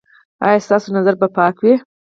[0.45, 1.73] ایا ستاسو نظر به پاک وي؟